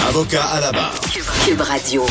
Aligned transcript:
Avocat 0.00 0.44
à 0.44 0.60
la 0.60 0.72
barre. 0.72 0.94
Cube 1.44 1.60
Radio. 1.60 2.04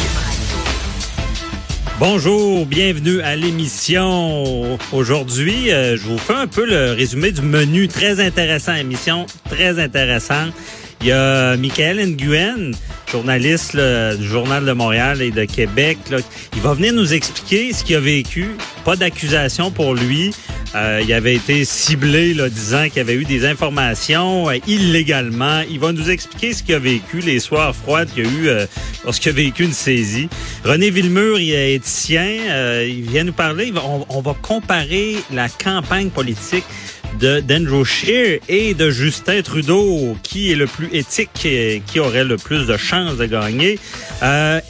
Bonjour, 1.99 2.65
bienvenue 2.65 3.21
à 3.21 3.35
l'émission. 3.35 4.77
Aujourd'hui, 4.91 5.71
euh, 5.71 5.97
je 5.97 6.03
vous 6.03 6.17
fais 6.17 6.33
un 6.33 6.47
peu 6.47 6.65
le 6.65 6.93
résumé 6.93 7.31
du 7.31 7.41
menu. 7.41 7.87
Très 7.87 8.23
intéressant, 8.25 8.73
émission 8.75 9.25
très 9.49 9.79
intéressante. 9.79 10.53
Il 11.01 11.07
y 11.07 11.11
a 11.11 11.57
Michael 11.57 11.99
Nguyen, 12.05 12.71
journaliste 13.11 13.73
là, 13.73 14.15
du 14.15 14.27
Journal 14.27 14.65
de 14.65 14.71
Montréal 14.71 15.21
et 15.21 15.31
de 15.31 15.45
Québec. 15.45 15.97
Là. 16.09 16.17
Il 16.55 16.61
va 16.61 16.73
venir 16.73 16.93
nous 16.93 17.13
expliquer 17.13 17.73
ce 17.73 17.83
qu'il 17.83 17.95
a 17.95 17.99
vécu. 17.99 18.51
Pas 18.85 18.95
d'accusation 18.95 19.71
pour 19.71 19.95
lui. 19.95 20.33
Euh, 20.73 21.01
il 21.03 21.11
avait 21.13 21.35
été 21.35 21.65
ciblé 21.65 22.33
là, 22.33 22.47
disant 22.47 22.87
qu'il 22.89 23.01
avait 23.01 23.15
eu 23.15 23.25
des 23.25 23.45
informations 23.45 24.49
euh, 24.49 24.57
illégalement. 24.67 25.61
Il 25.69 25.79
va 25.79 25.91
nous 25.91 26.09
expliquer 26.09 26.53
ce 26.53 26.63
qu'il 26.63 26.75
a 26.75 26.79
vécu, 26.79 27.19
les 27.19 27.39
soirs 27.39 27.75
froides 27.75 28.09
qu'il 28.13 28.25
a 28.25 28.29
eu 28.29 28.47
euh, 28.47 28.65
lorsqu'il 29.03 29.31
a 29.31 29.33
vécu 29.33 29.65
une 29.65 29.73
saisie. 29.73 30.29
René 30.63 30.89
Villemur, 30.89 31.39
il 31.39 31.51
est 31.51 31.75
éthicien. 31.75 32.25
Euh, 32.49 32.87
il 32.87 33.01
vient 33.01 33.25
nous 33.25 33.33
parler. 33.33 33.73
On, 34.09 34.21
va 34.21 34.35
comparer 34.41 35.17
la 35.33 35.49
campagne 35.49 36.09
politique 36.09 36.63
de 37.19 37.41
d'Andrew 37.41 37.83
Scheer 37.83 38.39
et 38.47 38.73
de 38.73 38.89
Justin 38.91 39.41
Trudeau, 39.41 40.15
qui 40.23 40.51
est 40.51 40.55
le 40.55 40.67
plus 40.67 40.89
éthique, 40.93 41.31
qui 41.33 41.99
aurait 41.99 42.23
le 42.23 42.37
plus 42.37 42.67
de 42.67 42.77
chances 42.77 43.17
de 43.17 43.25
gagner. 43.25 43.79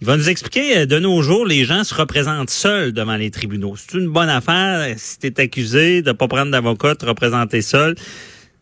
Il 0.00 0.06
va 0.06 0.16
nous 0.16 0.28
expliquer, 0.28 0.86
de 0.86 0.98
nos 1.00 1.20
jours, 1.20 1.44
les 1.44 1.64
gens 1.64 1.82
se 1.82 1.96
représentent 1.96 2.50
seuls 2.50 2.92
devant 2.92 3.16
les 3.16 3.32
tribunaux. 3.32 3.74
C'est 3.76 3.98
une 3.98 4.06
bonne 4.06 4.28
affaire 4.28 4.94
si 4.98 5.18
tu 5.18 5.26
es 5.26 5.40
accusé 5.40 6.02
de 6.02 6.12
pas 6.12 6.28
prendre 6.28 6.52
d'avocat, 6.52 6.94
de 6.94 6.98
te 6.98 7.06
représenter 7.06 7.60
seul. 7.60 7.96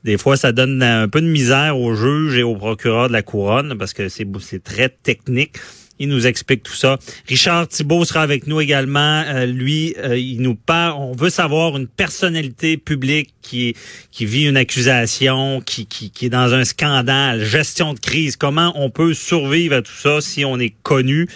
Des 0.05 0.17
fois, 0.17 0.39
ça 0.39 0.53
donne 0.53 0.83
un 0.83 1.07
peu 1.07 1.21
de 1.21 1.27
misère 1.27 1.79
aux 1.79 1.95
juges 1.95 2.35
et 2.35 2.45
aux 2.45 2.57
procureurs 2.57 3.09
de 3.09 3.13
la 3.13 3.21
Couronne 3.21 3.77
parce 3.77 3.93
que 3.93 4.09
c'est 4.09 4.65
très 4.65 4.89
technique. 4.89 5.59
Il 5.99 6.09
nous 6.09 6.27
explique 6.27 6.63
tout 6.63 6.75
ça. 6.75 6.99
Richard 7.27 7.69
Thibault 7.69 8.05
sera 8.05 8.23
avec 8.23 8.47
nous 8.47 8.61
également. 8.61 9.23
Euh, 9.27 9.47
lui, 9.47 9.95
euh, 9.99 10.17
il 10.17 10.41
nous 10.41 10.55
parle. 10.55 10.95
On 10.99 11.13
veut 11.13 11.31
savoir 11.31 11.77
une 11.77 11.89
personnalité 11.89 12.77
publique 12.77 13.35
qui 13.43 13.75
qui 14.11 14.27
vit 14.27 14.45
une 14.47 14.57
accusation, 14.57 15.61
qui, 15.61 15.87
qui, 15.87 16.11
qui 16.11 16.27
est 16.27 16.31
dans 16.31 16.55
un 16.55 16.65
scandale, 16.65 17.45
gestion 17.45 17.95
de 17.95 18.01
crise. 18.01 18.37
Comment 18.37 18.73
on 18.77 18.91
peut 18.91 19.15
survivre 19.15 19.77
à 19.77 19.83
tout 19.83 19.93
ça 19.93 20.21
si 20.21 20.45
on 20.45 20.59
est 20.59 20.75
connu? 20.83 21.29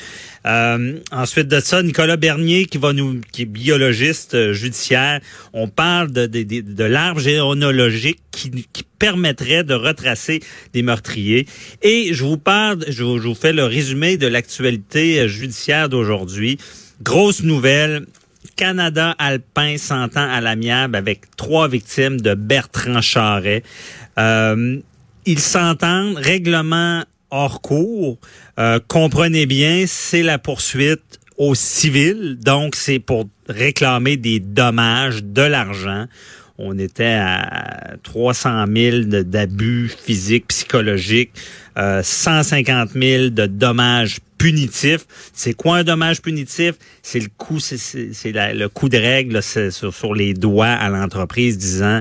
Euh, 0.45 0.99
ensuite 1.13 1.49
de 1.49 1.61
ça, 1.61 1.83
Nicolas 1.83 2.17
Bernier 2.17 2.65
qui 2.65 2.79
va 2.79 2.93
nous, 2.93 3.21
qui 3.33 3.43
est 3.43 3.47
biologiste 3.47 4.35
euh, 4.35 4.53
judiciaire. 4.53 5.21
On 5.53 5.69
parle 5.69 6.11
de, 6.11 6.27
de, 6.27 6.43
de, 6.43 6.61
de 6.61 6.85
l'arbre 6.85 7.21
généalogique 7.21 8.19
qui, 8.33 8.51
qui 8.73 8.85
permettrait 8.99 9.63
de 9.63 9.75
retracer 9.75 10.41
des 10.73 10.83
meurtriers. 10.83 11.47
Et 11.83 12.13
je 12.13 12.25
vous 12.25 12.39
parle, 12.39 12.85
je 12.89 12.93
je 12.95 13.29
vous 13.29 13.35
fais 13.35 13.53
le 13.53 13.65
résumé 13.65 14.17
de 14.17 14.27
l'actualité 14.27 15.21
euh, 15.21 15.29
judiciaire 15.29 15.89
d'aujourd'hui. 15.89 16.59
Grosse 17.03 17.43
nouvelle. 17.43 18.07
Canada 18.57 19.15
alpin 19.19 19.79
s'entend 19.79 20.29
à 20.29 20.41
l'amiable 20.41 20.97
avec 20.97 21.37
trois 21.37 21.69
victimes 21.69 22.21
de 22.21 22.35
Bertrand 22.35 23.01
Charret. 23.01 23.63
Euh, 24.19 24.79
ils 25.25 25.39
s'entendent, 25.41 26.17
règlement 26.17 27.05
hors 27.33 27.61
cours. 27.61 28.19
Euh, 28.61 28.79
comprenez 28.87 29.47
bien, 29.47 29.85
c'est 29.89 30.23
la 30.23 30.39
poursuite 30.39 31.19
au 31.39 31.57
civil, 31.57 32.39
donc 32.39 32.77
c'est 32.77 33.01
pour 33.01 33.29
réclamer 33.49 34.17
des 34.17 34.39
dommages, 34.39 35.25
de 35.25 35.43
l'argent. 35.43 36.07
On 36.59 36.79
était 36.79 37.19
à 37.19 37.97
300 38.03 38.67
000 38.73 38.97
d'abus 39.25 39.89
physiques, 39.89 40.49
psychologiques, 40.49 41.33
euh, 41.79 42.03
150 42.05 42.91
000 42.91 43.31
de 43.31 43.47
dommages 43.47 44.19
punitifs. 44.37 45.07
C'est 45.33 45.55
quoi 45.55 45.79
un 45.79 45.85
dommage 45.85 46.21
punitif? 46.21 46.75
C'est 47.03 47.21
le 47.21 47.29
coup, 47.37 47.59
c'est 47.59 48.33
le 48.33 48.67
coup 48.69 48.89
de 48.91 48.99
règle 48.99 49.43
sur, 49.43 49.93
sur 49.93 50.15
les 50.15 50.35
doigts 50.35 50.67
à 50.67 50.91
l'entreprise 50.91 51.57
disant 51.57 52.01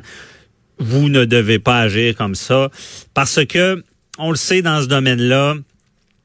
vous 0.78 1.10
ne 1.10 1.26
devez 1.26 1.60
pas 1.60 1.82
agir 1.82 2.16
comme 2.16 2.36
ça 2.36 2.70
parce 3.14 3.46
que 3.46 3.84
on 4.22 4.32
le 4.32 4.38
sait 4.38 4.62
dans 4.62 4.82
ce 4.82 4.88
domaine-là. 4.88 5.56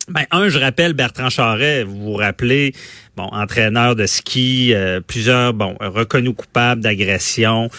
Ben, 0.08 0.24
un, 0.30 0.48
je 0.48 0.58
rappelle 0.58 0.92
Bertrand 0.92 1.30
Charret, 1.30 1.82
vous 1.82 1.96
vous 1.96 2.14
rappelez, 2.14 2.72
bon, 3.16 3.24
entraîneur 3.24 3.96
de 3.96 4.06
ski, 4.06 4.72
euh, 4.72 5.00
plusieurs, 5.00 5.52
bon, 5.52 5.76
reconnu 5.80 6.32
coupable 6.32 6.80
d'agression, 6.80 7.70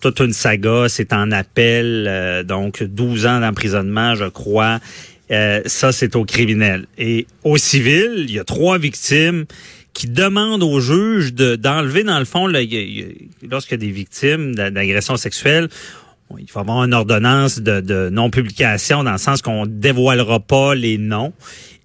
toute 0.00 0.20
une 0.20 0.32
saga, 0.32 0.86
c'est 0.88 1.12
en 1.12 1.30
appel, 1.32 2.06
euh, 2.08 2.42
donc 2.42 2.82
12 2.82 3.26
ans 3.26 3.40
d'emprisonnement, 3.40 4.14
je 4.14 4.24
crois. 4.24 4.78
Euh, 5.30 5.60
ça, 5.66 5.92
c'est 5.92 6.16
au 6.16 6.24
criminel. 6.24 6.86
Et 6.96 7.26
au 7.44 7.58
civil, 7.58 8.24
il 8.28 8.30
y 8.30 8.38
a 8.38 8.44
trois 8.44 8.78
victimes 8.78 9.44
qui 9.92 10.06
demandent 10.06 10.62
au 10.62 10.80
juge 10.80 11.34
de, 11.34 11.56
d'enlever, 11.56 12.04
dans 12.04 12.18
le 12.18 12.24
fond, 12.24 12.48
y 12.48 13.74
a 13.74 13.76
des 13.76 13.90
victimes 13.90 14.54
d'agression 14.54 15.16
sexuelle, 15.16 15.68
il 16.38 16.50
faut 16.50 16.60
avoir 16.60 16.84
une 16.84 16.94
ordonnance 16.94 17.58
de, 17.60 18.08
non-publication 18.10 19.04
dans 19.04 19.12
le 19.12 19.18
sens 19.18 19.42
qu'on 19.42 19.66
dévoilera 19.66 20.40
pas 20.40 20.74
les 20.74 20.98
noms. 20.98 21.32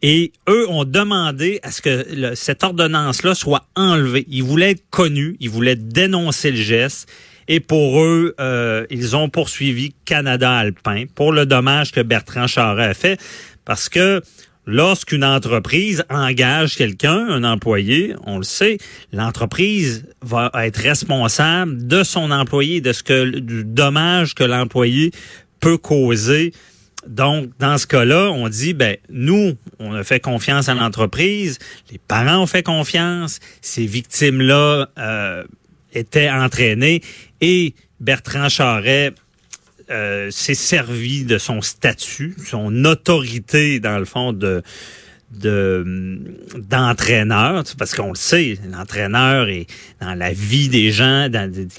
Et 0.01 0.31
eux 0.49 0.67
ont 0.69 0.83
demandé 0.83 1.59
à 1.61 1.71
ce 1.71 1.81
que 1.81 2.33
cette 2.35 2.63
ordonnance-là 2.63 3.35
soit 3.35 3.65
enlevée. 3.75 4.25
Ils 4.29 4.43
voulaient 4.43 4.71
être 4.71 4.89
connus, 4.89 5.37
ils 5.39 5.49
voulaient 5.49 5.75
dénoncer 5.75 6.51
le 6.51 6.57
geste. 6.57 7.07
Et 7.47 7.59
pour 7.59 8.01
eux, 8.01 8.33
euh, 8.39 8.85
ils 8.89 9.15
ont 9.15 9.29
poursuivi 9.29 9.93
Canada 10.05 10.51
Alpin 10.51 11.05
pour 11.13 11.31
le 11.31 11.45
dommage 11.45 11.91
que 11.91 12.01
Bertrand 12.01 12.47
Charret 12.47 12.87
a 12.87 12.93
fait. 12.93 13.19
Parce 13.65 13.89
que 13.89 14.21
lorsqu'une 14.65 15.23
entreprise 15.23 16.03
engage 16.09 16.75
quelqu'un, 16.75 17.17
un 17.17 17.43
employé, 17.43 18.15
on 18.25 18.37
le 18.37 18.43
sait, 18.43 18.77
l'entreprise 19.11 20.05
va 20.21 20.51
être 20.63 20.77
responsable 20.77 21.87
de 21.87 22.03
son 22.03 22.31
employé, 22.31 22.81
de 22.81 22.93
ce 22.93 23.03
que 23.03 23.39
du 23.39 23.63
dommage 23.63 24.35
que 24.35 24.43
l'employé 24.43 25.11
peut 25.59 25.77
causer. 25.77 26.53
Donc, 27.07 27.49
dans 27.59 27.77
ce 27.77 27.87
cas-là, 27.87 28.31
on 28.31 28.47
dit, 28.47 28.73
ben, 28.73 28.95
nous, 29.09 29.53
on 29.79 29.93
a 29.93 30.03
fait 30.03 30.19
confiance 30.19 30.69
à 30.69 30.75
l'entreprise, 30.75 31.57
les 31.91 31.97
parents 31.97 32.43
ont 32.43 32.47
fait 32.47 32.63
confiance, 32.63 33.39
ces 33.61 33.85
victimes-là 33.85 34.89
euh, 34.99 35.43
étaient 35.93 36.29
entraînées 36.29 37.01
et 37.41 37.73
Bertrand 37.99 38.49
Charret 38.49 39.13
euh, 39.91 40.31
s'est 40.31 40.55
servi 40.55 41.25
de 41.25 41.37
son 41.37 41.61
statut, 41.61 42.35
son 42.45 42.85
autorité 42.85 43.79
dans 43.79 43.99
le 43.99 44.05
fond 44.05 44.33
de 44.33 44.63
de 45.31 46.19
d'entraîneur 46.69 47.63
parce 47.77 47.95
qu'on 47.95 48.09
le 48.09 48.15
sait 48.15 48.57
l'entraîneur 48.69 49.47
est 49.47 49.65
dans 50.01 50.13
la 50.13 50.33
vie 50.33 50.67
des 50.67 50.91
gens 50.91 51.27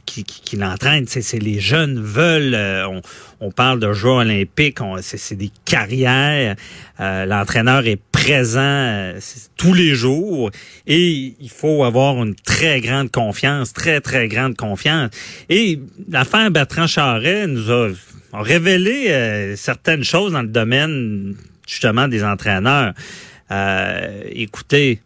qui, 0.06 0.25
qui, 0.25 0.40
qui 0.40 0.56
l'entraînent 0.56 1.06
c'est 1.06 1.38
les 1.38 1.60
jeunes 1.60 2.02
veulent 2.02 2.54
euh, 2.54 2.88
on, 2.88 3.02
on, 3.40 3.50
parle 3.50 3.78
de 3.78 3.93
Jeux 3.93 4.08
olympiques 4.08 4.78
c'est 5.02 5.37
des 5.37 5.50
carrières. 5.64 6.56
Euh, 7.00 7.26
l'entraîneur 7.26 7.87
est 7.87 8.00
présent 8.10 8.60
euh, 8.60 9.20
tous 9.56 9.75
les 9.75 9.94
jours 9.94 10.50
et 10.87 11.34
il 11.38 11.50
faut 11.50 11.84
avoir 11.84 12.22
une 12.22 12.34
très 12.34 12.81
grande 12.81 13.10
confiance 13.10 13.75
très 13.75 14.00
très 14.00 14.28
grande 14.28 14.56
confiance. 14.56 15.10
Et 15.50 15.78
l'affaire 16.08 16.50
Bertrand 16.50 16.87
Charret 16.87 17.46
nous 17.46 17.70
a, 17.70 17.90
a 18.32 18.43
révélé 18.43 19.55
certaines 19.56 20.05
choses 20.05 20.32
dans 20.32 20.43
le 20.43 20.48
domaine 20.48 21.34
justement 21.66 22.08
des 22.08 22.25
entraîneurs 22.25 22.94
Euh, 23.52 24.22
écoutez, 24.31 25.00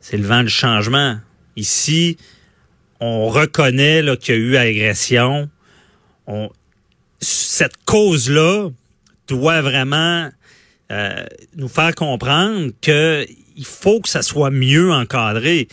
c'est 0.00 0.16
le 0.16 0.26
vent 0.26 0.42
du 0.42 0.48
changement. 0.48 1.18
Ici, 1.56 2.16
on 3.00 3.28
reconnaît 3.28 4.02
qu'il 4.18 4.34
y 4.34 4.38
a 4.38 4.40
eu 4.40 4.56
agression. 4.56 5.48
On, 6.26 6.50
cette 7.20 7.76
cause-là 7.84 8.70
doit 9.28 9.62
vraiment 9.62 10.30
euh, 10.90 11.26
nous 11.56 11.68
faire 11.68 11.94
comprendre 11.94 12.72
que 12.82 13.24
il 13.56 13.64
faut 13.64 14.00
que 14.00 14.08
ça 14.08 14.22
soit 14.22 14.50
mieux 14.50 14.92
encadré. 14.92 15.68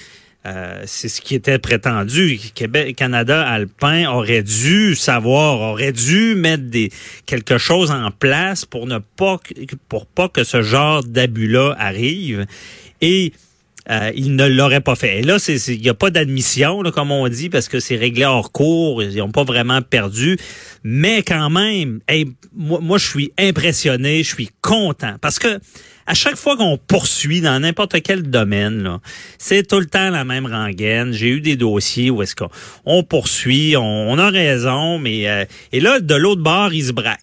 Euh, 0.46 0.82
c'est 0.88 1.08
ce 1.08 1.22
qui 1.22 1.36
était 1.36 1.60
prétendu. 1.60 2.40
Québec, 2.56 2.96
Canada 2.96 3.48
alpin 3.48 4.10
aurait 4.10 4.42
dû 4.42 4.96
savoir, 4.96 5.60
aurait 5.60 5.92
dû 5.92 6.34
mettre 6.34 6.64
des 6.64 6.90
quelque 7.28 7.60
chose 7.60 7.92
en 7.92 8.10
place 8.10 8.66
pour 8.66 8.88
ne 8.88 8.98
pas 8.98 9.40
pour 9.88 10.08
pas 10.08 10.30
que 10.30 10.44
ce 10.44 10.64
genre 10.64 11.04
d'abus-là 11.04 11.76
arrive. 11.78 12.48
Et 13.02 13.34
euh, 13.90 14.12
il 14.16 14.36
ne 14.36 14.48
l'aurait 14.48 14.82
pas 14.82 14.96
fait. 14.96 15.20
Et 15.20 15.22
là, 15.22 15.38
il 15.48 15.82
n'y 15.82 15.90
a 15.90 15.94
pas 15.94 16.10
d'admission, 16.10 16.82
comme 16.92 17.12
on 17.12 17.28
dit, 17.28 17.50
parce 17.50 17.68
que 17.68 17.80
c'est 17.80 17.96
réglé 17.96 18.26
hors 18.26 18.52
cours. 18.52 19.04
Ils 19.04 19.18
n'ont 19.18 19.32
pas 19.32 19.44
vraiment 19.44 19.82
perdu. 19.82 20.38
Mais 20.84 21.24
quand 21.24 21.50
même, 21.50 22.00
moi, 22.56 22.98
je 22.98 23.08
suis 23.08 23.34
impressionné, 23.38 24.24
je 24.24 24.34
suis 24.34 24.50
content. 24.62 25.16
Parce 25.20 25.40
que 25.40 25.60
à 26.07 26.13
chaque 26.13 26.36
fois 26.36 26.57
qu'on 26.57 26.77
poursuit 26.77 27.42
dans 27.42 27.59
n'importe 27.59 28.01
quel 28.01 28.24
domaine, 28.24 29.00
c'est 29.38 29.68
tout 29.68 29.80
le 29.80 29.86
temps 29.86 30.09
la 30.09 30.24
même 30.24 30.45
rengaine. 30.45 31.13
J'ai 31.13 31.30
eu 31.30 31.42
des 31.42 31.56
dossiers 31.56 32.09
où 32.09 32.21
est-ce 32.21 32.36
qu'on 32.36 33.03
poursuit, 33.03 33.75
on, 33.77 34.18
a 34.18 34.30
raison, 34.30 35.00
mais 35.00 35.30
euh, 35.30 35.45
et 35.71 35.80
là, 35.80 36.00
de 36.00 36.15
l'autre 36.15 36.42
bord, 36.42 36.74
il 36.74 36.86
se 36.86 36.92
braque. 36.92 37.19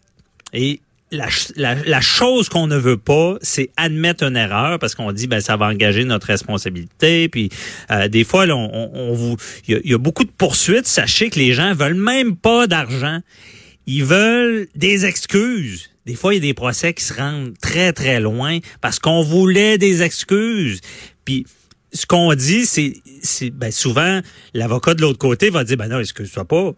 Et 0.52 0.80
la, 1.10 2.00
chose 2.00 2.48
qu'on 2.48 2.66
ne 2.66 2.76
veut 2.76 2.96
pas, 2.96 3.36
c'est 3.40 3.70
admettre 3.76 4.24
une 4.24 4.36
erreur 4.36 4.78
parce 4.78 4.94
qu'on 4.94 5.12
dit 5.12 5.26
ben 5.26 5.40
ça 5.40 5.56
va 5.56 5.66
engager 5.66 6.04
notre 6.04 6.26
responsabilité. 6.26 7.28
Puis 7.28 7.50
euh, 7.90 8.08
des 8.08 8.24
fois, 8.24 8.46
on, 8.46 9.14
vous, 9.14 9.36
il 9.66 9.80
y, 9.84 9.94
a 9.94 9.98
beaucoup 9.98 10.24
de 10.24 10.30
poursuites. 10.30 10.86
Sachez 10.86 11.30
que 11.30 11.38
les 11.38 11.52
gens 11.52 11.74
veulent 11.74 11.94
même 11.94 12.36
pas 12.36 12.66
d'argent. 12.66 13.20
Ils 13.90 14.04
veulent 14.04 14.68
des 14.74 15.06
excuses. 15.06 15.88
Des 16.04 16.14
fois, 16.14 16.34
il 16.34 16.36
y 16.36 16.40
a 16.40 16.42
des 16.42 16.54
procès 16.54 16.92
qui 16.92 17.02
se 17.02 17.14
rendent 17.14 17.56
très, 17.58 17.94
très 17.94 18.20
loin 18.20 18.58
parce 18.82 18.98
qu'on 18.98 19.22
voulait 19.22 19.78
des 19.78 20.02
excuses. 20.02 20.82
Puis, 21.24 21.46
ce 21.94 22.04
qu'on 22.04 22.34
dit, 22.34 22.66
c'est, 22.66 23.00
ben, 23.50 23.72
souvent, 23.72 24.20
l'avocat 24.52 24.92
de 24.92 25.00
l'autre 25.00 25.18
côté 25.18 25.48
va 25.48 25.64
dire, 25.64 25.78
ben 25.78 25.88
non, 25.88 26.00
excuse-toi 26.00 26.44
pas. 26.44 26.72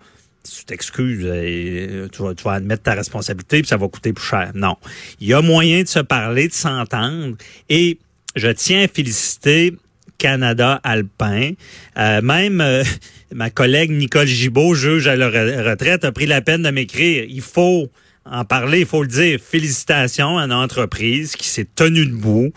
tu 0.45 0.65
t'excuses, 0.65 1.25
euh, 1.25 2.07
tu 2.13 2.23
vas, 2.23 2.33
tu 2.37 2.45
vas 2.45 2.53
admettre 2.53 2.85
ta 2.85 2.95
responsabilité, 2.95 3.59
puis 3.59 3.69
ça 3.69 3.77
va 3.77 3.89
coûter 3.89 4.13
plus 4.13 4.25
cher. 4.25 4.53
Non. 4.55 4.77
Il 5.19 5.27
y 5.27 5.35
a 5.35 5.43
moyen 5.43 5.83
de 5.83 5.89
se 5.89 5.99
parler, 5.99 6.47
de 6.47 6.53
s'entendre. 6.53 7.37
Et 7.69 7.99
je 8.37 8.49
tiens 8.51 8.85
à 8.85 8.89
féliciter 8.89 9.75
Canada 10.21 10.81
alpin. 10.85 11.53
Euh, 11.99 12.21
même 12.23 12.61
euh, 12.61 12.85
ma 13.35 13.51
collègue 13.51 13.91
Nicole 13.91 14.27
Gibault, 14.27 14.75
juge 14.75 15.09
à 15.09 15.17
la 15.17 15.29
retraite, 15.29 16.05
a 16.05 16.13
pris 16.13 16.27
la 16.27 16.43
peine 16.43 16.63
de 16.63 16.71
m'écrire. 16.71 17.25
Il 17.29 17.41
faut 17.41 17.89
en 18.25 18.45
parler, 18.45 18.81
il 18.81 18.87
faut 18.87 19.03
le 19.03 19.09
dire. 19.09 19.41
Félicitations 19.41 20.39
à 20.39 20.45
une 20.45 20.53
entreprise 20.53 21.35
qui 21.35 21.49
s'est 21.49 21.67
tenue 21.75 22.07
debout 22.07 22.53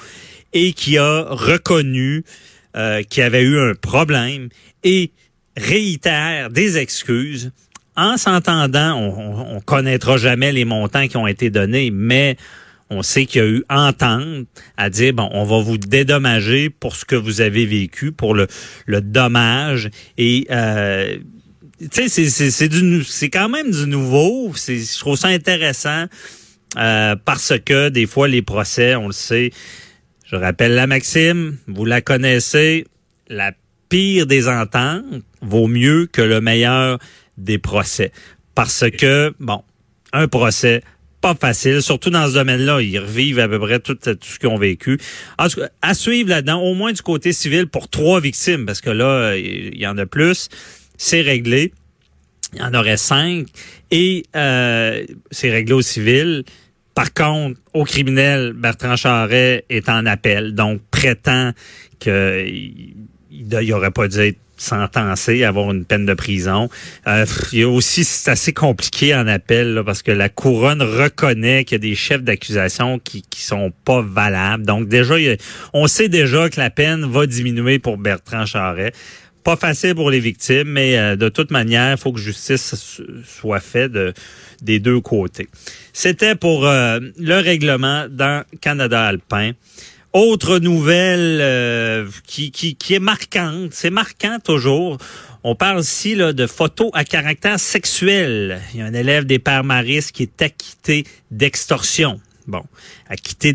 et 0.52 0.74
qui 0.74 0.98
a 0.98 1.24
reconnu 1.30 2.24
euh, 2.76 3.02
qu'il 3.02 3.24
y 3.24 3.26
avait 3.26 3.44
eu 3.44 3.58
un 3.58 3.74
problème 3.74 4.50
et 4.84 5.12
réitère 5.56 6.50
des 6.50 6.78
excuses. 6.78 7.52
En 7.96 8.18
s'entendant, 8.18 8.96
on, 8.98 9.56
on 9.56 9.62
connaîtra 9.62 10.18
jamais 10.18 10.52
les 10.52 10.66
montants 10.66 11.08
qui 11.08 11.16
ont 11.16 11.28
été 11.28 11.50
donnés, 11.50 11.92
mais 11.92 12.38
on 12.90 13.02
sait 13.02 13.26
qu'il 13.26 13.42
y 13.42 13.46
a 13.46 13.48
eu 13.48 13.64
entente 13.70 14.48
à 14.78 14.90
dire 14.90 15.14
bon, 15.14 15.30
on 15.32 15.46
va 15.46 15.60
vous 15.62 15.78
dédommager 15.78 16.70
pour 16.70 16.96
ce 16.96 17.06
que 17.06 17.16
vous 17.16 17.42
avez 17.42 17.66
vécu, 17.66 18.12
pour 18.12 18.34
le, 18.34 18.48
le 18.86 19.02
dommage 19.02 19.90
et 20.18 20.48
euh, 20.52 21.18
tu 21.92 22.08
sais, 22.08 22.30
c'est 22.30 22.70
du 22.70 23.04
c'est 23.04 23.30
quand 23.30 23.50
même 23.50 23.72
du 23.72 23.88
nouveau. 23.88 24.54
C'est 24.56 24.78
je 24.78 25.00
trouve 25.00 25.18
ça 25.18 25.28
intéressant 25.28 26.06
euh, 26.78 27.16
parce 27.26 27.54
que 27.66 27.90
des 27.90 28.06
fois 28.06 28.28
les 28.28 28.42
procès, 28.42 28.96
on 28.96 29.08
le 29.08 29.14
sait. 29.14 29.52
Je 30.26 30.36
rappelle 30.36 30.76
la 30.76 30.88
maxime, 30.88 31.58
vous 31.68 31.86
la 31.86 32.02
connaissez. 32.02 32.86
La 33.28 33.52
pire 33.90 34.28
des 34.28 34.48
ententes 34.48 35.04
vaut 35.42 35.68
mieux 35.68 36.08
que 36.08 36.22
le 36.22 36.40
meilleur 36.40 37.00
des 37.38 37.58
procès 37.58 38.12
parce 38.56 38.90
que 38.90 39.34
bon, 39.40 39.64
un 40.12 40.28
procès 40.28 40.84
pas 41.24 41.36
facile, 41.36 41.82
surtout 41.82 42.10
dans 42.10 42.28
ce 42.28 42.34
domaine-là. 42.34 42.82
Ils 42.82 43.00
revivent 43.00 43.40
à 43.40 43.48
peu 43.48 43.58
près 43.58 43.80
tout, 43.80 43.96
tout 43.96 44.18
ce 44.22 44.38
qu'ils 44.38 44.50
ont 44.50 44.58
vécu. 44.58 45.00
En 45.40 45.48
tout 45.48 45.62
cas, 45.62 45.70
à 45.82 45.94
suivre 45.94 46.30
là-dedans, 46.30 46.62
au 46.62 46.74
moins 46.74 46.92
du 46.92 47.02
côté 47.02 47.32
civil 47.32 47.68
pour 47.68 47.88
trois 47.88 48.20
victimes, 48.20 48.66
parce 48.66 48.82
que 48.82 48.90
là, 48.90 49.38
il 49.38 49.80
y 49.80 49.88
en 49.88 49.98
a 49.98 50.06
plus. 50.06 50.50
C'est 50.98 51.22
réglé. 51.22 51.72
Il 52.54 52.60
y 52.60 52.64
en 52.64 52.74
aurait 52.74 52.98
cinq. 52.98 53.48
Et 53.90 54.26
euh, 54.36 55.06
c'est 55.32 55.50
réglé 55.50 55.74
au 55.74 55.82
civil. 55.82 56.44
Par 56.94 57.14
contre, 57.14 57.58
au 57.74 57.86
criminel, 57.86 58.52
Bertrand 58.54 58.98
Charret 58.98 59.64
est 59.70 59.88
en 59.88 60.06
appel, 60.06 60.54
donc 60.54 60.82
prétend 60.92 61.54
qu'il 62.00 62.96
il, 63.32 63.74
aurait 63.74 63.92
pas 63.92 64.10
dû 64.10 64.20
être 64.20 64.40
sentencé, 64.64 65.44
avoir 65.44 65.72
une 65.72 65.86
peine 65.86 66.06
de 66.06 66.14
prison. 66.14 66.70
Euh, 67.08 67.26
il 67.52 67.60
y 67.60 67.64
a 67.64 67.70
aussi, 67.70 68.04
c'est 68.04 68.32
assez 68.32 68.54
compliqué 68.54 69.14
en 69.14 69.28
appel 69.28 69.82
parce 69.86 70.02
que 70.02 70.12
la 70.12 70.30
couronne 70.30 70.82
reconnaît 70.82 71.64
qu'il 71.66 71.76
y 71.76 71.82
a 71.82 71.90
des 71.90 71.96
chefs 71.96 72.24
d'accusation 72.24 73.00
qui 73.00 73.24
qui 73.30 73.42
sont 73.42 73.72
pas 73.86 74.02
valables. 74.02 74.66
Donc 74.66 74.88
déjà, 74.88 75.16
on 75.74 75.88
sait 75.88 76.10
déjà 76.10 76.50
que 76.50 76.60
la 76.60 76.70
peine 76.70 77.06
va 77.06 77.26
diminuer 77.26 77.80
pour 77.80 77.98
Bertrand 77.98 78.46
Charret. 78.46 78.94
Pas 79.44 79.58
facile 79.58 79.94
pour 79.94 80.10
les 80.10 80.22
victimes, 80.22 80.70
mais 80.70 80.98
euh, 80.98 81.16
de 81.18 81.28
toute 81.28 81.52
manière, 81.52 81.92
il 81.92 81.98
faut 81.98 82.14
que 82.14 82.20
justice 82.20 83.02
soit 83.26 83.60
faite 83.60 83.92
de, 83.92 84.14
des 84.62 84.80
deux 84.80 85.02
côtés. 85.02 85.50
C'était 85.92 86.36
pour 86.36 86.66
euh, 86.66 87.00
le 87.20 87.36
règlement 87.36 88.08
dans 88.10 88.44
Canada 88.62 89.04
Alpin. 89.04 89.52
Autre 90.14 90.60
nouvelle 90.60 91.40
euh, 91.42 92.08
qui, 92.28 92.52
qui, 92.52 92.76
qui 92.76 92.94
est 92.94 93.00
marquante, 93.00 93.70
c'est 93.72 93.90
marquant 93.90 94.38
toujours. 94.38 95.00
On 95.44 95.56
parle 95.56 95.80
ici 95.82 96.14
là, 96.14 96.34
de 96.34 96.46
photos 96.46 96.92
à 96.94 97.04
caractère 97.04 97.60
sexuel. 97.60 98.62
Il 98.74 98.80
y 98.80 98.84
a 98.84 98.86
un 98.86 98.94
élève 98.94 99.26
des 99.26 99.40
Pères 99.40 99.64
Maris 99.64 100.12
qui 100.14 100.22
est 100.22 100.42
acquitté 100.44 101.06
d'extorsion. 101.32 102.22
Bon, 102.46 102.62
acquitté 103.10 103.54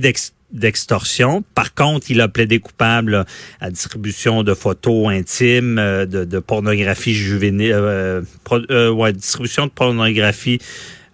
d'extorsion. 0.52 1.44
Par 1.54 1.74
contre, 1.74 2.10
il 2.10 2.20
a 2.20 2.26
plaidé 2.26 2.58
coupable 2.58 3.24
à 3.60 3.70
distribution 3.70 4.42
de 4.42 4.52
photos 4.52 5.10
intimes, 5.10 5.78
euh, 5.78 6.06
de, 6.06 6.24
de 6.24 6.38
pornographie 6.40 7.14
juvénile, 7.14 7.70
euh, 7.72 8.90
ouais, 8.90 9.12
distribution 9.12 9.66
de 9.66 9.70
pornographie 9.70 10.58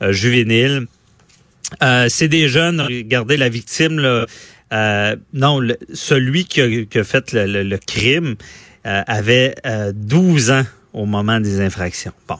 juvénile. 0.08 0.86
c'est 2.08 2.28
des 2.28 2.48
jeunes, 2.48 2.80
regardez 2.80 3.36
la 3.36 3.50
victime, 3.50 3.98
là, 3.98 4.26
euh, 4.72 5.16
non, 5.32 5.60
celui 5.92 6.44
qui 6.44 6.60
a, 6.60 7.04
fait 7.04 7.32
le, 7.32 7.76
crime 7.76 8.34
euh, 8.86 9.02
avait 9.06 9.54
12 9.94 10.50
euh, 10.50 10.60
ans 10.60 10.64
au 10.92 11.06
moment 11.06 11.40
des 11.40 11.60
infractions. 11.60 12.12
Bon. 12.28 12.38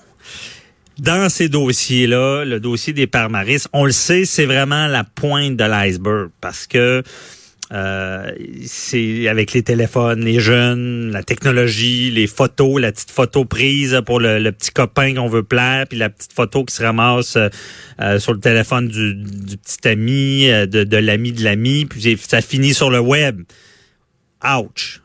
Dans 0.98 1.28
ces 1.28 1.48
dossiers-là, 1.48 2.44
le 2.44 2.60
dossier 2.60 2.92
des 2.92 3.08
Parmaris, 3.08 3.64
on 3.72 3.84
le 3.84 3.92
sait, 3.92 4.24
c'est 4.24 4.46
vraiment 4.46 4.86
la 4.86 5.02
pointe 5.02 5.56
de 5.56 5.64
l'iceberg 5.64 6.30
parce 6.40 6.66
que 6.66 7.02
euh, 7.74 8.30
c'est 8.66 9.26
avec 9.26 9.52
les 9.52 9.64
téléphones, 9.64 10.24
les 10.24 10.38
jeunes, 10.38 11.10
la 11.10 11.24
technologie, 11.24 12.12
les 12.12 12.28
photos, 12.28 12.80
la 12.80 12.92
petite 12.92 13.10
photo 13.10 13.44
prise 13.44 14.00
pour 14.06 14.20
le, 14.20 14.52
petit 14.52 14.70
copain 14.70 15.12
qu'on 15.12 15.28
veut 15.28 15.42
plaire, 15.42 15.86
puis 15.88 15.98
la 15.98 16.08
petite 16.08 16.32
photo 16.32 16.64
qui 16.64 16.72
se 16.72 16.84
ramasse 16.84 17.36
euh, 17.36 18.18
sur 18.20 18.32
le 18.32 18.38
téléphone 18.38 18.86
du, 18.86 19.56
petit 19.56 19.88
ami, 19.88 20.48
euh, 20.48 20.66
de, 20.66 20.96
l'ami 20.96 21.32
de 21.32 21.42
l'ami, 21.42 21.86
puis 21.86 22.16
ça 22.16 22.40
finit 22.40 22.74
sur 22.74 22.90
le 22.90 23.00
web. 23.00 23.42
Ouch! 24.44 25.00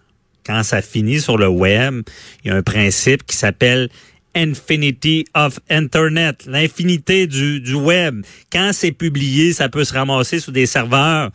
Quand 0.45 0.61
ça 0.61 0.83
finit 0.83 1.21
sur 1.21 1.39
le 1.39 1.47
web, 1.47 2.03
il 2.43 2.49
y 2.49 2.51
a 2.51 2.55
un 2.55 2.63
principe 2.63 3.25
qui 3.25 3.35
s'appelle 3.35 3.89
Infinity 4.35 5.25
of 5.33 5.59
Internet, 5.71 6.45
l'infinité 6.45 7.25
du, 7.25 7.61
du 7.61 7.73
web. 7.73 8.23
Quand 8.51 8.71
c'est 8.73 8.91
publié, 8.91 9.53
ça 9.53 9.69
peut 9.69 9.83
se 9.83 9.93
ramasser 9.93 10.39
sur 10.39 10.51
des 10.51 10.67
serveurs 10.67 11.31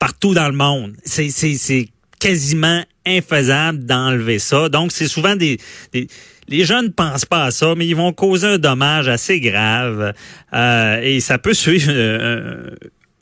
partout 0.00 0.34
dans 0.34 0.48
le 0.48 0.56
monde. 0.56 0.94
C'est, 1.04 1.88
quasiment 2.18 2.82
infaisable 3.06 3.86
d'enlever 3.86 4.38
ça. 4.38 4.68
Donc, 4.68 4.92
c'est 4.92 5.08
souvent 5.08 5.36
des, 5.36 5.56
les 6.50 6.64
gens 6.64 6.82
ne 6.82 6.88
pensent 6.88 7.24
pas 7.24 7.44
à 7.44 7.50
ça, 7.50 7.74
mais 7.76 7.86
ils 7.86 7.96
vont 7.96 8.12
causer 8.12 8.46
un 8.46 8.58
dommage 8.58 9.08
assez 9.08 9.40
grave. 9.40 10.12
Euh, 10.52 11.00
et 11.00 11.20
ça 11.20 11.38
peut 11.38 11.54
suivre 11.54 11.90
euh, 11.90 12.70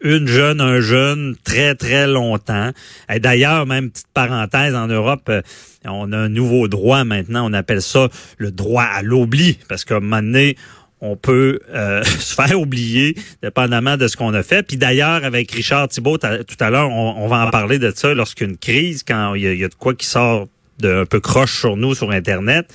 une 0.01 0.27
jeune, 0.27 0.61
un 0.61 0.81
jeune 0.81 1.37
très, 1.45 1.75
très 1.75 2.07
longtemps. 2.07 2.71
Et 3.13 3.21
d'ailleurs, 3.21 3.67
même 3.67 3.91
petite 3.91 4.09
parenthèse, 4.15 4.75
en 4.75 4.87
Europe, 4.89 5.29
euh, 5.29 5.43
on 5.85 6.11
a 6.13 6.17
un 6.17 6.29
nouveau 6.29 6.69
droit 6.69 7.05
maintenant. 7.05 7.49
On 7.49 7.53
appelle 7.53 7.83
ça 7.83 8.09
le 8.39 8.51
droit 8.51 8.85
à 8.85 9.03
l'oubli. 9.03 9.59
Parce 9.69 9.85
qu'à 9.85 9.97
un 9.97 10.01
moment 10.01 10.23
donné, 10.23 10.57
on 11.01 11.17
peut 11.17 11.61
euh, 11.71 12.03
se 12.05 12.35
faire 12.35 12.61
oublier, 12.61 13.15
dépendamment 13.43 13.97
de 13.97 14.09
ce 14.09 14.17
qu'on 14.17 14.35
a 14.35 14.43
fait. 14.43 14.63
Puis 14.63 14.77
d'ailleurs, 14.77 15.25
avec 15.25 15.51
Richard 15.53 15.89
Thibault, 15.89 16.19
tout 16.19 16.57
à 16.61 16.71
l'heure, 16.71 16.91
on, 16.91 17.29
va 17.29 17.47
en 17.47 17.51
parler 17.51 17.79
de 17.79 17.93
ça 17.95 18.15
lorsqu'une 18.15 18.57
crise, 18.57 19.03
quand 19.07 19.35
il 19.35 19.43
y, 19.43 19.65
a, 19.65 19.69
de 19.69 19.75
quoi 19.75 19.95
qui 19.95 20.07
sort 20.07 20.49
d'un 20.79 21.05
peu 21.07 21.21
croche 21.21 21.61
sur 21.61 21.77
nous 21.77 21.95
sur 21.95 22.11
Internet. 22.11 22.73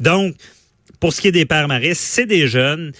Donc, 0.00 0.34
pour 1.00 1.12
ce 1.12 1.20
qui 1.20 1.28
est 1.28 1.32
des 1.32 1.46
pères 1.46 1.68
maristes, 1.68 2.02
c'est 2.02 2.26
des 2.26 2.48
jeunes 2.48 2.92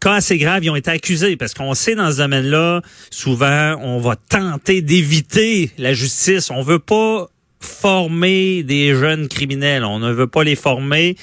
cas 0.00 0.14
assez 0.14 0.38
graves, 0.38 0.62
ils 0.62 0.70
ont 0.70 0.76
été 0.76 0.90
accusés 0.90 1.36
parce 1.36 1.54
qu'on 1.54 1.74
sait 1.74 1.94
dans 1.94 2.10
ce 2.12 2.18
domaine-là, 2.18 2.82
souvent, 3.10 3.76
on 3.80 3.98
va 3.98 4.14
tenter 4.16 4.82
d'éviter 4.82 5.70
la 5.78 5.94
justice. 5.94 6.50
On 6.50 6.62
veut 6.62 6.78
pas 6.78 7.28
former 7.60 8.62
des 8.62 8.94
jeunes 8.94 9.28
criminels. 9.28 9.84
On 9.84 9.98
ne 9.98 10.12
veut 10.12 10.26
pas 10.26 10.44
les 10.44 10.56
former. 10.56 11.16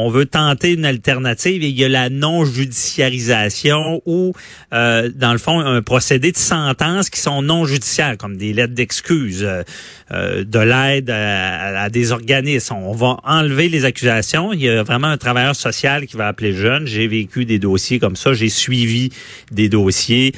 On 0.00 0.10
veut 0.10 0.26
tenter 0.26 0.74
une 0.74 0.84
alternative. 0.84 1.64
Et 1.64 1.68
il 1.70 1.76
y 1.76 1.84
a 1.84 1.88
la 1.88 2.08
non-judiciarisation 2.08 4.00
ou, 4.06 4.32
euh, 4.72 5.10
dans 5.12 5.32
le 5.32 5.38
fond, 5.38 5.58
un 5.58 5.82
procédé 5.82 6.30
de 6.30 6.36
sentence 6.36 7.10
qui 7.10 7.18
sont 7.18 7.42
non 7.42 7.64
judiciaires, 7.64 8.16
comme 8.16 8.36
des 8.36 8.52
lettres 8.52 8.74
d'excuses, 8.74 9.42
euh, 9.42 9.64
euh, 10.12 10.44
de 10.44 10.58
l'aide 10.60 11.10
à, 11.10 11.90
des 11.90 12.12
organismes. 12.12 12.76
On 12.76 12.92
va 12.92 13.16
enlever 13.24 13.68
les 13.68 13.84
accusations. 13.84 14.52
Il 14.52 14.62
y 14.62 14.68
a 14.68 14.84
vraiment 14.84 15.08
un 15.08 15.16
travailleur 15.16 15.56
social 15.56 16.06
qui 16.06 16.16
va 16.16 16.28
appeler 16.28 16.52
jeune. 16.52 16.86
J'ai 16.86 17.08
vécu 17.08 17.44
des 17.44 17.58
dossiers 17.58 17.98
comme 17.98 18.14
ça. 18.14 18.34
J'ai 18.34 18.50
suivi 18.50 19.10
des 19.50 19.68
dossiers 19.68 20.32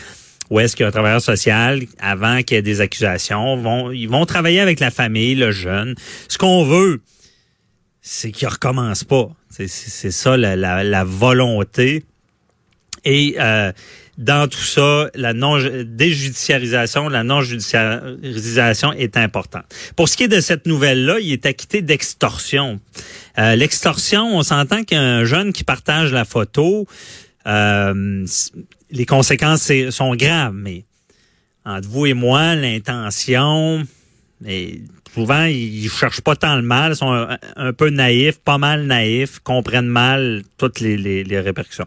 ou 0.49 0.59
est-ce 0.59 0.75
qu'un 0.75 0.91
travailleur 0.91 1.21
social, 1.21 1.83
avant 2.01 2.43
qu'il 2.43 2.57
y 2.57 2.59
ait 2.59 2.63
des 2.63 2.81
accusations, 2.81 3.59
vont, 3.59 3.93
ils 3.93 4.09
vont 4.09 4.25
travailler 4.25 4.61
avec 4.61 4.81
la 4.81 4.91
famille, 4.91 5.35
le 5.35 5.53
jeune. 5.53 5.95
Ce 6.29 6.39
qu'on 6.39 6.65
veut, 6.65 7.03
c'est 8.01 8.33
qu'il 8.33 8.49
recommence 8.49 9.05
pas. 9.05 9.31
C'est 9.51 10.11
ça 10.13 10.37
la, 10.37 10.57
la, 10.85 11.05
volonté. 11.05 12.05
Et 13.05 13.37
euh, 13.41 13.73
dans 14.17 14.49
tout 14.49 14.61
ça, 14.61 15.11
la 15.15 15.33
non 15.33 15.59
déjudiciarisation, 15.85 17.09
la 17.09 17.25
non 17.25 17.41
judiciarisation 17.41 18.93
est 18.93 19.17
importante. 19.17 19.65
Pour 19.97 20.09
ce 20.09 20.17
qui 20.17 20.25
est 20.25 20.29
de 20.29 20.41
cette 20.41 20.67
nouvelle-là, 20.67 21.19
il 21.21 21.33
est 21.33 21.47
acquitté 21.47 21.83
d'extorsion. 21.83 22.81
Euh, 23.39 23.57
L'extorsion, 23.57 24.37
on 24.37 24.43
s'entend 24.43 24.85
qu'un 24.85 25.25
jeune 25.25 25.53
qui 25.53 25.65
partage 25.65 26.13
la 26.13 26.25
photo, 26.25 26.87
euh, 27.47 28.27
les 28.91 29.07
conséquences 29.07 29.73
sont 29.91 30.15
graves, 30.15 30.55
mais 30.55 30.85
entre 31.65 31.89
vous 31.89 32.07
et 32.07 32.15
moi, 32.15 32.55
l'intention, 32.55 33.87
et 34.47 34.83
souvent, 35.15 35.45
ils 35.45 35.91
cherchent 35.91 36.21
pas 36.21 36.37
tant 36.37 36.57
le 36.57 36.63
mal, 36.63 36.97
sont 36.97 37.29
un, 37.57 37.73
peu 37.73 37.91
naïfs, 37.91 38.39
pas 38.39 38.59
mal 38.59 38.85
naïfs, 38.85 39.39
comprennent 39.41 39.87
mal 39.87 40.43
toutes 40.59 40.81
les, 40.81 40.97
les, 40.97 41.41
répercussions. 41.41 41.87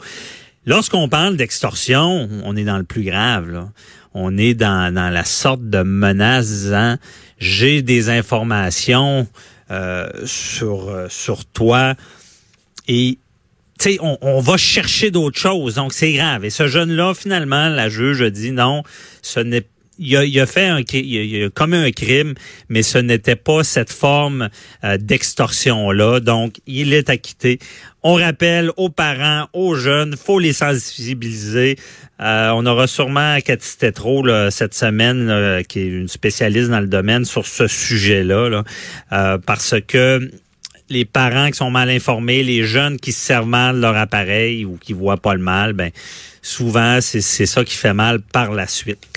Lorsqu'on 0.66 1.10
parle 1.10 1.38
d'extorsion, 1.38 2.30
on 2.44 2.56
est 2.56 2.64
dans 2.64 2.78
le 2.78 2.84
plus 2.84 3.04
grave. 3.04 3.50
Là. 3.50 3.70
On 4.14 4.38
est 4.38 4.54
dans, 4.54 4.94
dans 4.94 5.10
la 5.10 5.24
sorte 5.24 5.70
de 5.70 5.84
menace 5.84 6.48
disant 6.48 6.98
j'ai 7.40 7.82
des 7.82 8.10
informations 8.10 9.28
euh, 9.72 10.08
sur, 10.26 11.08
sur 11.10 11.46
toi 11.46 11.96
et 12.88 13.18
on, 14.00 14.18
on, 14.22 14.40
va 14.40 14.56
chercher 14.56 15.12
d'autres 15.12 15.40
choses, 15.40 15.76
donc 15.76 15.94
c'est 15.94 16.14
grave. 16.14 16.46
Et 16.46 16.50
ce 16.50 16.68
jeune-là, 16.68 17.14
finalement, 17.14 17.70
la 17.70 17.90
juge 17.90 18.22
dit 18.32 18.52
non, 18.52 18.84
ce 19.22 19.40
n'est 19.40 19.66
il 20.00 20.18
a, 20.18 20.24
il 20.26 20.40
a, 20.40 20.46
fait 20.46 20.68
un, 20.68 20.82
il 20.94 21.44
a, 21.44 21.50
commis 21.50 21.78
un 21.78 21.92
crime, 21.92 22.34
mais 22.70 22.84
ce 22.84 22.98
n'était 22.98 23.36
pas 23.36 23.64
cette 23.64 23.92
forme 23.92 24.50
euh, 24.84 24.98
d'extorsion-là. 24.98 26.20
Donc, 26.20 26.56
il 26.66 26.94
est 26.94 27.10
acquitté. 27.10 27.60
On 28.02 28.16
rappelle 28.16 28.72
aux 28.78 28.90
parents, 28.90 29.48
aux 29.54 29.76
jeunes, 29.76 30.16
faut 30.18 30.40
les 30.40 30.54
sensibiliser. 30.54 31.78
Euh, 32.22 32.50
on 32.52 32.66
aura 32.66 32.88
sûrement 32.88 33.40
Cathy 33.40 33.78
Tétro 33.78 34.26
cette 34.50 34.74
semaine, 34.74 35.64
qui 35.68 35.80
est 35.80 35.88
une 35.88 36.08
spécialiste 36.08 36.70
dans 36.70 36.80
le 36.80 36.88
domaine 36.88 37.26
sur 37.26 37.46
ce 37.46 37.68
sujet-là, 37.68 38.50
là, 38.50 38.64
euh, 39.12 39.38
parce 39.38 39.76
que 39.88 40.30
les 40.90 41.06
parents 41.06 41.48
qui 41.48 41.58
sont 41.58 41.72
mal 41.72 41.90
informés, 41.90 42.44
les 42.44 42.64
jeunes 42.64 43.00
qui 43.00 43.12
se 43.12 43.26
servent 43.26 43.48
mal 43.48 43.80
leur 43.80 43.96
appareil 43.96 44.66
ou 44.66 44.78
qui 44.78 44.94
voient 44.94 45.18
pas 45.18 45.34
le 45.34 45.42
mal, 45.42 45.74
ben 45.74 45.92
souvent 46.42 47.00
c'est 47.02 47.22
ça 47.22 47.64
qui 47.64 47.76
fait 47.76 47.94
mal 47.94 48.20
par 48.22 48.52
la 48.52 48.68
suite. 48.68 49.08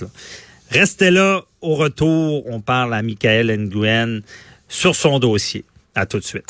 Restez 0.71 1.11
là, 1.11 1.43
au 1.61 1.75
retour, 1.75 2.47
on 2.47 2.61
parle 2.61 2.95
à 2.95 3.03
Michael 3.03 3.57
Nguyen 3.57 4.21
sur 4.69 4.95
son 4.95 5.19
dossier. 5.19 5.65
À 5.95 6.05
tout 6.07 6.19
de 6.19 6.25
suite. 6.25 6.45